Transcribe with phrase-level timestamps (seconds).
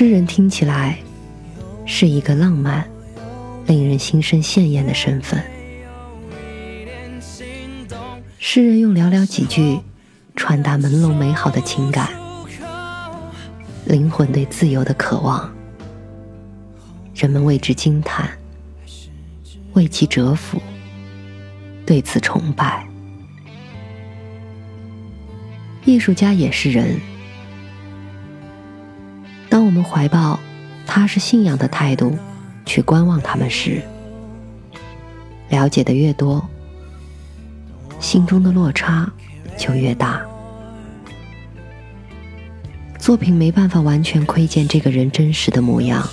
[0.00, 0.96] 诗人听起来。
[1.84, 2.88] 是一个浪漫、
[3.66, 5.44] 令人心生羡艳的身份。
[8.38, 9.78] 诗人用寥寥几句
[10.34, 12.08] 传达朦胧美好的情感，
[13.84, 15.52] 灵魂对自由的渴望，
[17.14, 18.30] 人们为之惊叹，
[19.74, 20.62] 为其折服，
[21.84, 22.88] 对此崇拜。
[25.84, 26.98] 艺术家也是人，
[29.80, 30.38] 们怀抱。
[30.86, 32.18] 他是信仰的态度
[32.66, 33.80] 去观望他们时，
[35.48, 36.44] 了解的越多，
[38.00, 39.08] 心中的落差
[39.56, 40.20] 就越大。
[42.98, 46.04] 作品没办法完全窥见这个人真实的模样，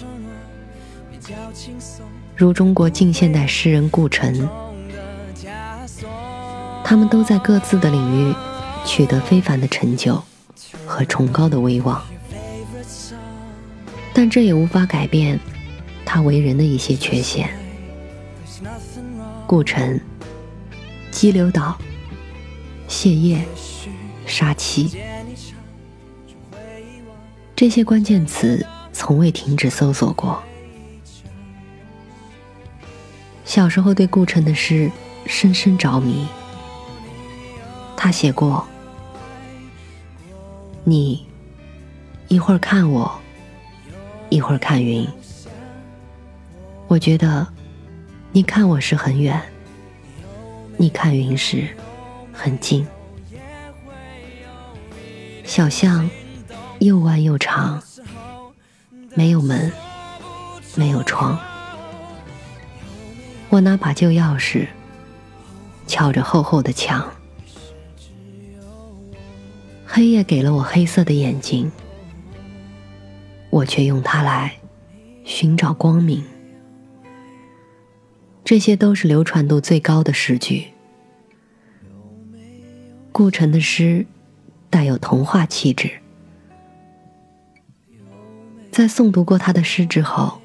[2.35, 4.47] 如中国近现代诗人顾城，
[6.83, 8.35] 他们都在各自的领域
[8.85, 10.23] 取得非凡的成就
[10.85, 11.99] 和崇高的威望。
[14.17, 15.39] 但这也无法改变
[16.03, 17.47] 他为人的一些缺陷。
[19.45, 20.01] 顾城、
[21.11, 21.77] 激流岛、
[22.87, 23.45] 谢烨、
[24.25, 24.97] 杀妻，
[27.55, 30.41] 这些关键词从未停止搜索过。
[33.45, 34.91] 小时候对顾城的诗
[35.27, 36.25] 深深着迷。
[37.95, 38.67] 他写过
[40.83, 41.23] ：“你
[42.29, 43.11] 一会儿看我。”
[44.29, 45.07] 一会儿看云，
[46.87, 47.47] 我觉得
[48.31, 49.41] 你看我时很远，
[50.77, 51.67] 你看云时
[52.33, 52.85] 很近。
[55.43, 56.09] 小巷
[56.79, 57.81] 又弯又长，
[59.15, 59.71] 没有门，
[60.75, 61.39] 没有窗。
[63.49, 64.67] 我拿把旧钥匙，
[65.87, 67.09] 敲着厚厚的墙。
[69.85, 71.71] 黑夜给了我黑色的眼睛。
[73.49, 74.53] 我却用它来
[75.23, 76.23] 寻找光明。
[78.43, 80.67] 这些都是流传度最高的诗句。
[83.11, 84.05] 顾城的诗
[84.69, 85.91] 带有童话气质。
[88.71, 90.39] 在诵读过他的诗之后，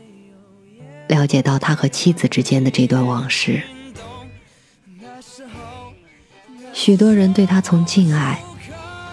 [1.06, 3.62] 了解到他和妻子之间的这段往事，
[6.72, 8.42] 许多人对他从敬爱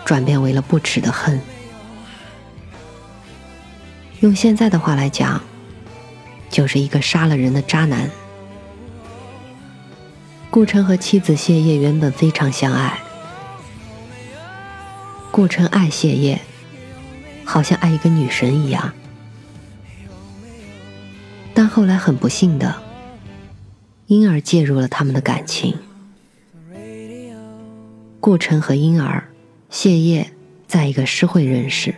[0.06, 1.40] 转变为了不耻的恨。
[4.22, 5.42] 用现在的话来讲，
[6.50, 8.10] 就是一个杀了人的渣男。
[10.50, 13.00] 顾城和妻子谢烨原本非常相爱，
[15.32, 16.42] 顾城爱谢烨，
[17.46, 18.94] 好像爱一个女神一样。
[21.54, 22.76] 但后来很不幸的，
[24.08, 25.78] 婴儿介入了他们的感情。
[28.20, 29.30] 顾城和婴儿，
[29.70, 30.30] 谢烨
[30.68, 31.96] 在一个诗会认识。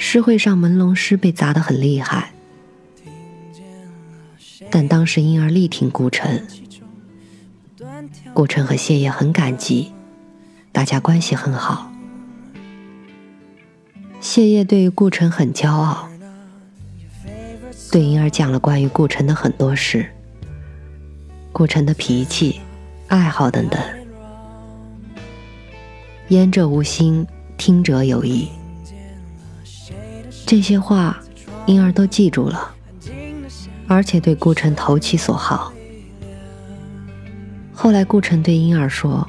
[0.00, 2.32] 诗会上朦胧诗被砸得很厉害，
[4.70, 6.40] 但当时婴儿力挺顾城，
[8.32, 9.92] 顾城和谢烨很感激，
[10.70, 11.92] 大家关系很好。
[14.20, 16.08] 谢烨对于顾城很骄傲，
[17.90, 20.06] 对婴儿讲了关于顾城的很多事，
[21.52, 22.60] 顾城的脾气、
[23.08, 23.82] 爱好等等。
[26.28, 27.26] 言者无心，
[27.56, 28.48] 听者有意。
[30.48, 31.20] 这些话，
[31.66, 32.70] 婴儿都记住了，
[33.86, 35.70] 而且对顾城投其所好。
[37.74, 39.28] 后来，顾城对婴儿说：“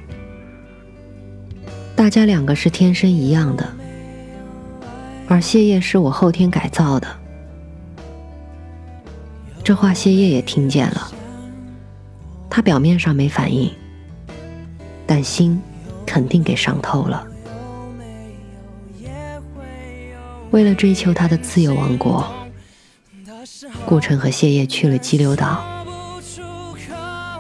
[1.94, 3.68] 大家两个是天生一样的，
[5.28, 7.08] 而谢烨是我后天改造的。”
[9.62, 11.12] 这话谢烨也听见了，
[12.50, 13.70] 他表面上没反应，
[15.06, 15.62] 但心
[16.06, 17.28] 肯定给伤透了。
[20.52, 22.28] 为了追求他的自由王国，
[23.86, 25.64] 顾城和谢烨去了激流岛。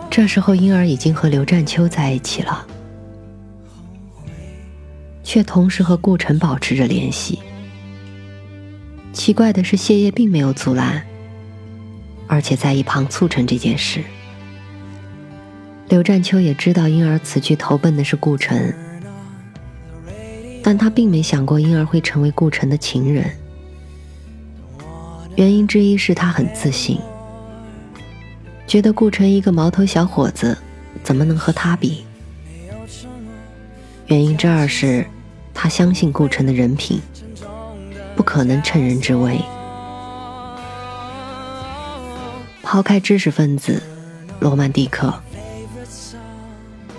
[0.10, 2.66] 这时候，婴儿已经和刘占秋在一起了，
[5.24, 7.40] 却同时和顾城保持着联系。
[9.12, 11.04] 奇怪的是，谢烨并没有阻拦，
[12.28, 14.04] 而且在一旁促成这件事。
[15.88, 18.72] 刘占秋也知道婴儿此去投奔的是顾城。
[20.64, 23.30] 但他并没想过婴儿会成为顾城的情人，
[25.36, 27.00] 原因之一是他很自信，
[28.68, 30.58] 觉得顾城一个毛头小伙子
[31.04, 32.06] 怎么能和他比？
[34.08, 35.06] 原因之二是，
[35.54, 37.00] 他相信顾城的人品
[38.16, 39.40] 不可能趁人之危。
[42.62, 43.82] 抛开知识分子、
[44.40, 45.12] 罗曼蒂克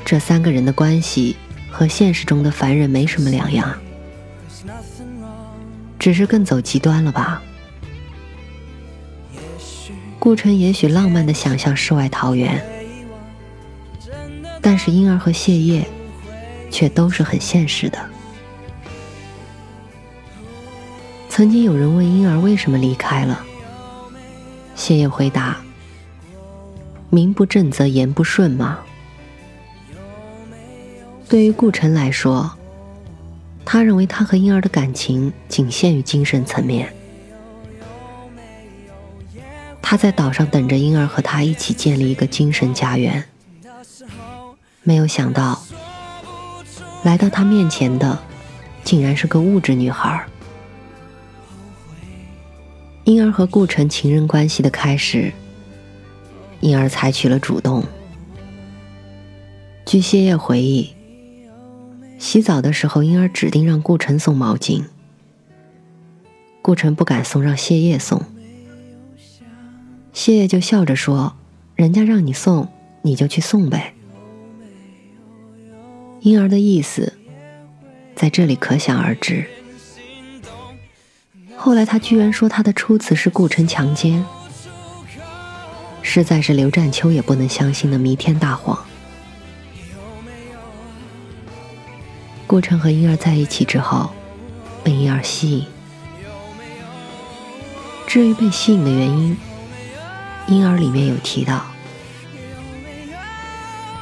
[0.04, 1.36] 这三个人的关系。
[1.70, 3.78] 和现实中的凡人没什么两样，
[5.98, 7.42] 只是更走极端了吧？
[10.18, 12.62] 顾城也许浪漫的想象世外桃源，
[14.60, 15.86] 但是婴儿和谢烨
[16.70, 17.98] 却都是很现实的。
[21.30, 23.40] 曾经有人问婴儿为什么离开了，
[24.74, 25.56] 谢烨回答
[27.08, 28.80] ：“名不正则言不顺嘛。”
[31.30, 32.50] 对于顾城来说，
[33.64, 36.92] 他认为他和婴儿的感情仅限于精神层面。
[39.80, 43.24] 他在岛上等着婴儿和他一起建立一个精神家园，
[44.82, 45.62] 没有想到，
[47.04, 48.18] 来到他面前的
[48.82, 50.26] 竟然是个物质女孩。
[53.04, 55.32] 婴儿和顾城情人关系的开始，
[56.58, 57.84] 婴儿采取了主动。
[59.86, 60.92] 据谢烨回忆。
[62.20, 64.84] 洗澡的时候，婴儿指定让顾城送毛巾。
[66.60, 68.22] 顾城不敢送，让谢烨送。
[70.12, 71.34] 谢烨就笑着说
[71.74, 72.68] ：“人家让你送，
[73.00, 73.94] 你就去送呗。”
[76.20, 77.14] 婴儿的意思
[78.14, 79.46] 在这里可想而知。
[81.56, 84.22] 后来他居然说他的初次是顾城强奸，
[86.02, 88.78] 实在是刘占秋也不能相信的弥天大谎。
[92.50, 94.10] 顾城和婴儿在一起之后，
[94.82, 95.64] 被婴儿吸引。
[98.08, 99.36] 至于被吸引的原因，
[100.48, 101.64] 婴儿里面有提到，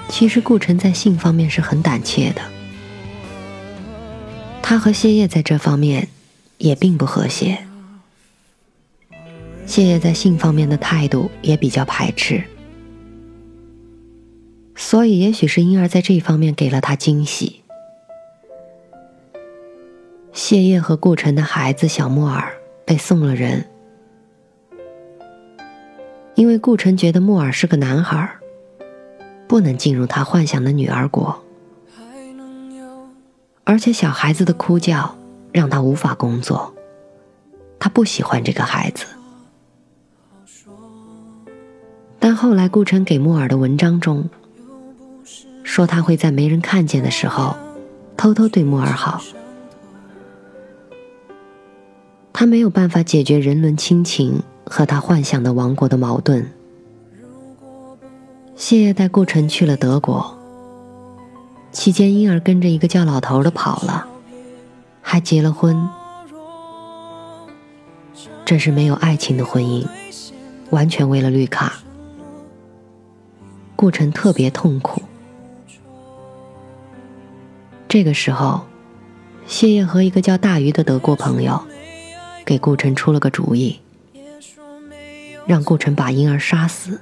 [0.09, 2.41] 其实顾城在性方面是很胆怯的，
[4.63, 6.09] 他和谢烨在这方面
[6.57, 7.67] 也并不和谐。
[9.67, 12.43] 谢烨在性方面的态度也比较排斥，
[14.75, 17.61] 所以也许是婴儿在这方面给了他惊喜。
[20.49, 22.55] 谢烨和顾城的孩子小木耳
[22.87, 23.67] 被送了人，
[26.37, 28.35] 因为顾城觉得木耳是个男孩，
[29.47, 31.39] 不能进入他幻想的女儿国，
[33.65, 35.15] 而且小孩子的哭叫
[35.53, 36.73] 让他无法工作，
[37.79, 39.05] 他不喜欢这个孩子。
[42.19, 44.31] 但后来顾城给木耳的文章中
[45.63, 47.55] 说，他会在没人看见的时候
[48.17, 49.23] 偷偷对木耳好。
[52.39, 56.49] 他没有办法解决人伦亲情和他幻想的王国的矛盾。
[58.55, 60.39] 谢烨带顾城去了德国，
[61.73, 64.07] 期间婴儿跟着一个叫老头的跑了，
[65.03, 65.89] 还结了婚。
[68.45, 69.85] 这是没有爱情的婚姻，
[70.71, 71.81] 完全为了绿卡。
[73.75, 75.03] 顾城特别痛苦。
[77.89, 78.61] 这个时候，
[79.45, 81.61] 谢烨和一个叫大鱼的德国朋友。
[82.49, 83.79] 给顾城出了个主意，
[85.47, 86.99] 让顾城把婴儿杀死，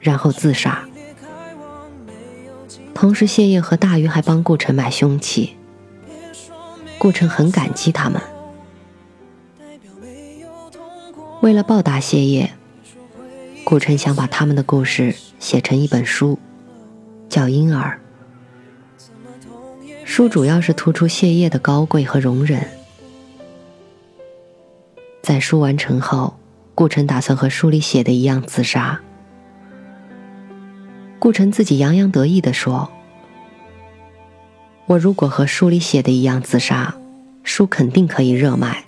[0.00, 0.88] 然后自杀。
[2.94, 5.54] 同时，谢烨和大鱼还帮顾城买凶器。
[6.96, 8.22] 顾城很感激他们。
[11.42, 12.54] 为了报答谢烨，
[13.64, 16.38] 顾城想把他们的故事写成一本书，
[17.28, 18.00] 叫《婴儿》。
[20.06, 22.66] 书主要是突出谢烨的高贵和容忍。
[25.26, 26.36] 在书完成后，
[26.76, 29.00] 顾城打算和书里写的一样自杀。
[31.18, 32.88] 顾城自己洋洋得意地说
[34.86, 36.94] ：“我如果和书里写的一样自杀，
[37.42, 38.84] 书肯定可以热卖。”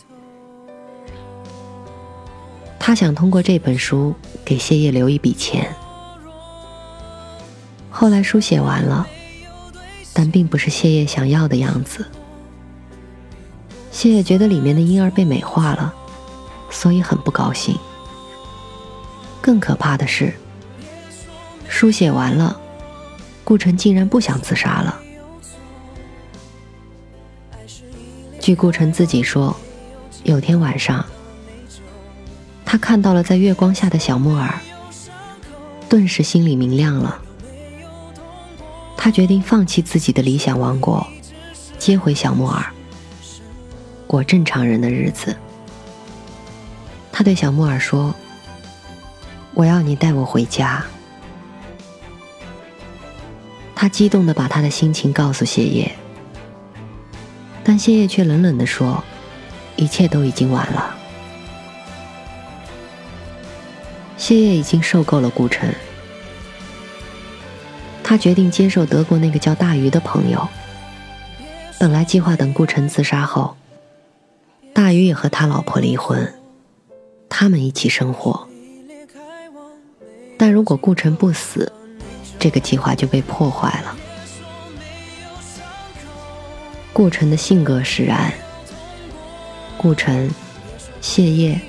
[2.79, 4.15] 他想通过这本书
[4.45, 5.75] 给谢烨留一笔钱。
[7.91, 9.05] 后来书写完了，
[10.13, 12.07] 但并不是谢烨想要的样子。
[13.91, 15.93] 谢烨觉得里面的婴儿被美化了，
[16.71, 17.79] 所以很不高兴。
[19.41, 20.35] 更可怕的是，
[21.69, 22.61] 书写完了，
[23.45, 25.01] 顾城竟然不想自杀了。
[28.41, 29.55] 据顾城自己说，
[30.25, 31.05] 有天晚上，
[32.65, 34.61] 他看到了在月光下的小木耳，
[35.89, 37.21] 顿时心里明亮了。
[38.97, 41.07] 他决定放弃自己的理想王国，
[41.79, 42.67] 接回小木耳。
[44.07, 45.37] 过正常人的日子，
[47.19, 48.15] 他对小木耳说
[49.53, 50.85] ：“我要你带我回家。”
[53.75, 55.91] 他激动的把他的心情告诉谢烨，
[57.65, 59.03] 但谢烨却冷冷的说
[59.75, 60.95] ：“一切都已经晚了。”
[64.17, 65.69] 谢烨已经受够了顾城，
[68.05, 70.49] 他决定接受德国那个叫大鱼的朋友。
[71.81, 73.57] 本来计划等顾城自杀后。
[74.73, 76.38] 大鱼也和他老婆离婚，
[77.29, 78.49] 他们一起生活。
[80.37, 81.73] 但如果顾城不死，
[82.39, 83.97] 这个计划就被破坏了。
[86.93, 88.33] 顾城的性格使然，
[89.77, 90.31] 顾城、
[91.01, 91.61] 谢烨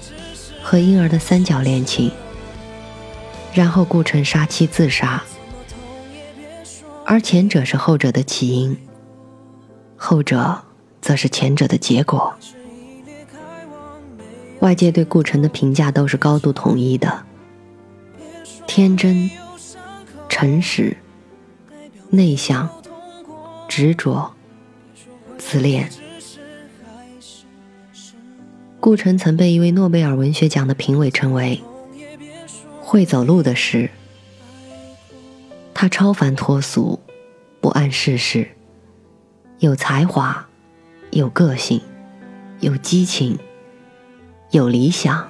[0.63, 2.11] 和婴儿的三角恋情，
[3.53, 5.23] 然后顾城杀妻自杀，
[7.05, 8.77] 而前者是后者的起因，
[9.95, 10.63] 后者
[11.01, 12.35] 则是前者的结果。
[14.59, 17.23] 外界对顾城的评价都是高度统一的：
[18.67, 19.29] 天真、
[20.27, 20.97] 诚实、
[22.09, 22.69] 内向、
[23.67, 24.33] 执着、
[25.37, 25.89] 自恋。
[28.81, 31.61] 顾城曾被一位诺贝尔文学奖的评委称为
[32.81, 33.89] “会走路的诗”。
[35.73, 36.99] 他超凡脱俗，
[37.61, 38.49] 不谙世事，
[39.59, 40.47] 有才华，
[41.11, 41.81] 有个性，
[42.59, 43.39] 有激情。
[44.51, 45.29] 有理想，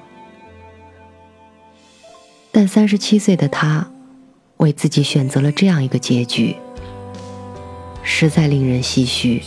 [2.53, 3.91] 但三十七岁的他，
[4.57, 6.55] 为自己选择了这样一个结局，
[8.01, 9.41] 实在令人唏嘘。